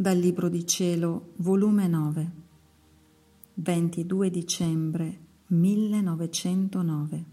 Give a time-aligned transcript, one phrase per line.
[0.00, 2.32] Dal Libro di Cielo, volume 9,
[3.52, 5.18] 22 dicembre
[5.48, 7.24] 1909.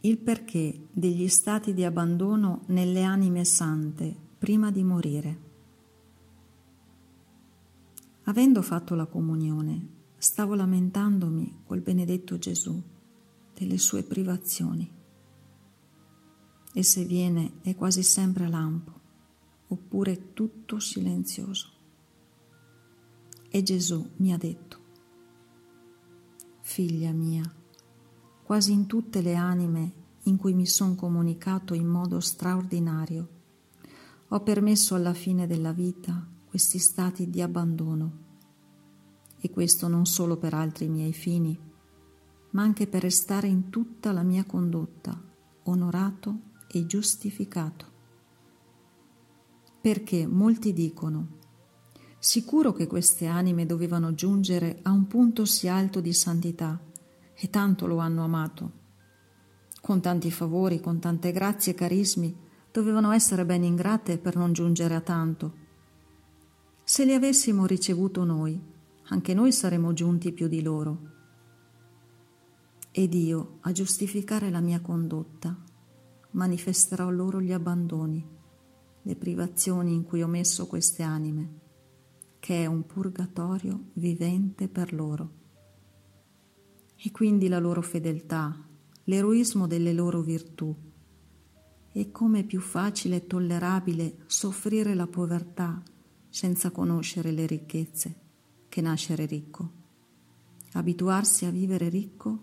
[0.00, 5.40] Il perché degli stati di abbandono nelle anime sante prima di morire.
[8.24, 12.78] Avendo fatto la comunione, stavo lamentandomi col benedetto Gesù
[13.54, 14.92] delle sue privazioni.
[16.74, 18.99] E se viene è quasi sempre lampo
[19.70, 21.68] oppure tutto silenzioso.
[23.48, 24.78] E Gesù mi ha detto,
[26.60, 27.42] figlia mia,
[28.44, 29.92] quasi in tutte le anime
[30.24, 33.38] in cui mi sono comunicato in modo straordinario,
[34.28, 38.28] ho permesso alla fine della vita questi stati di abbandono.
[39.42, 41.58] E questo non solo per altri miei fini,
[42.50, 45.18] ma anche per restare in tutta la mia condotta
[45.64, 47.89] onorato e giustificato
[49.80, 51.38] perché molti dicono
[52.22, 56.78] Sicuro che queste anime dovevano giungere a un punto sì alto di santità
[57.34, 58.72] e tanto lo hanno amato.
[59.80, 62.36] Con tanti favori, con tante grazie e carismi,
[62.70, 65.54] dovevano essere ben ingrate per non giungere a tanto.
[66.84, 68.60] Se li avessimo ricevuto noi,
[69.04, 70.98] anche noi saremmo giunti più di loro.
[72.90, 75.56] Ed io, a giustificare la mia condotta,
[76.32, 78.38] manifesterò loro gli abbandoni
[79.02, 81.58] le privazioni in cui ho messo queste anime,
[82.38, 85.38] che è un purgatorio vivente per loro.
[86.96, 88.54] E quindi la loro fedeltà,
[89.04, 90.74] l'eroismo delle loro virtù,
[91.92, 95.82] e come è più facile e tollerabile soffrire la povertà
[96.28, 98.14] senza conoscere le ricchezze
[98.68, 99.72] che nascere ricco,
[100.72, 102.42] abituarsi a vivere ricco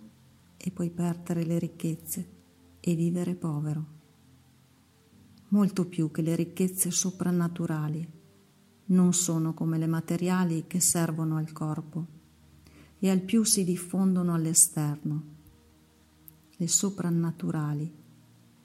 [0.58, 2.30] e poi perdere le ricchezze
[2.82, 3.97] e vivere povero
[5.50, 8.16] molto più che le ricchezze soprannaturali.
[8.86, 12.06] Non sono come le materiali che servono al corpo
[13.00, 15.36] e al più si diffondono all'esterno.
[16.56, 17.94] Le soprannaturali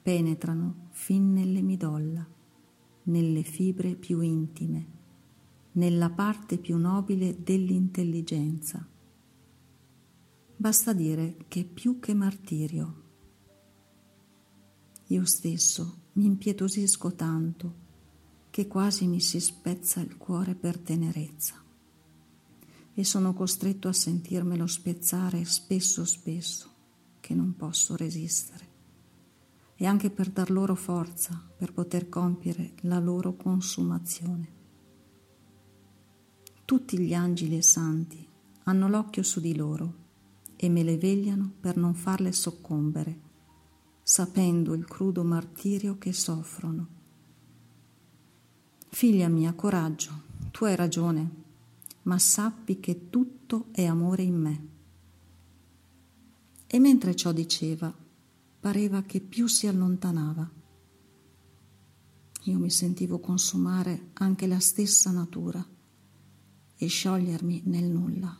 [0.01, 2.27] penetrano fin nelle midolla,
[3.03, 4.87] nelle fibre più intime,
[5.73, 8.85] nella parte più nobile dell'intelligenza.
[10.55, 13.01] Basta dire che più che martirio.
[15.07, 17.81] Io stesso mi impietosisco tanto
[18.49, 21.55] che quasi mi si spezza il cuore per tenerezza
[22.93, 26.69] e sono costretto a sentirmelo spezzare spesso spesso
[27.19, 28.71] che non posso resistere
[29.75, 34.61] e anche per dar loro forza per poter compiere la loro consumazione.
[36.63, 38.25] Tutti gli angeli e santi
[38.65, 40.01] hanno l'occhio su di loro
[40.55, 43.22] e me le vegliano per non farle soccombere
[44.03, 46.87] sapendo il crudo martirio che soffrono.
[48.89, 50.11] Figlia mia, coraggio,
[50.51, 51.31] tu hai ragione,
[52.03, 54.67] ma sappi che tutto è amore in me.
[56.67, 57.93] E mentre ciò diceva,
[58.59, 60.49] pareva che più si allontanava.
[62.43, 65.65] Io mi sentivo consumare anche la stessa natura
[66.75, 68.37] e sciogliermi nel nulla.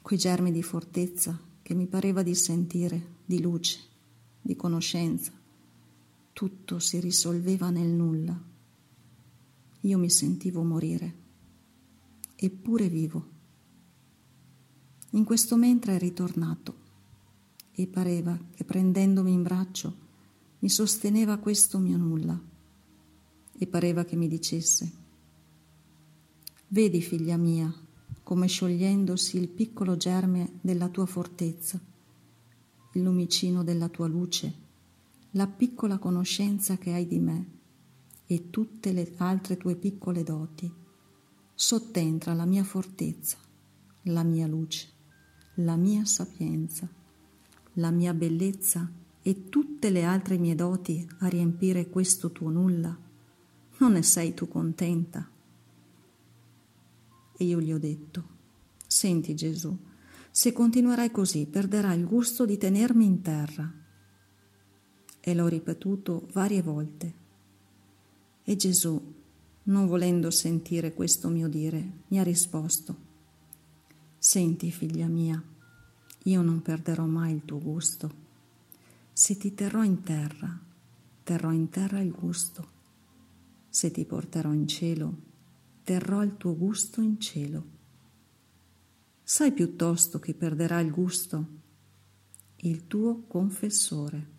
[0.00, 3.78] Quei germi di fortezza che mi pareva di sentire, di luce,
[4.40, 5.32] di conoscenza.
[6.32, 8.40] Tutto si risolveva nel nulla.
[9.80, 11.14] Io mi sentivo morire,
[12.36, 13.34] eppure vivo.
[15.10, 16.84] In questo mentre è ritornato
[17.72, 20.04] e pareva che prendendomi in braccio
[20.60, 22.40] mi sosteneva questo mio nulla
[23.58, 24.92] e pareva che mi dicesse,
[26.68, 27.72] vedi figlia mia,
[28.22, 31.80] come sciogliendosi il piccolo germe della tua fortezza,
[33.02, 34.64] lumicino della tua luce,
[35.32, 37.50] la piccola conoscenza che hai di me
[38.26, 40.72] e tutte le altre tue piccole doti.
[41.54, 43.38] Sottentra la mia fortezza,
[44.02, 44.88] la mia luce,
[45.56, 46.88] la mia sapienza,
[47.74, 48.90] la mia bellezza
[49.22, 52.96] e tutte le altre mie doti a riempire questo tuo nulla.
[53.78, 55.28] Non ne sei tu contenta?
[57.38, 58.24] E io gli ho detto,
[58.86, 59.76] senti Gesù,
[60.36, 63.72] se continuerai così perderai il gusto di tenermi in terra.
[65.18, 67.14] E l'ho ripetuto varie volte.
[68.42, 69.14] E Gesù,
[69.62, 72.96] non volendo sentire questo mio dire, mi ha risposto,
[74.18, 75.42] senti figlia mia,
[76.24, 78.14] io non perderò mai il tuo gusto.
[79.14, 80.60] Se ti terrò in terra,
[81.22, 82.68] terrò in terra il gusto.
[83.70, 85.16] Se ti porterò in cielo,
[85.82, 87.75] terrò il tuo gusto in cielo.
[89.28, 91.46] Sai piuttosto che perderà il gusto
[92.58, 94.34] il tuo confessore.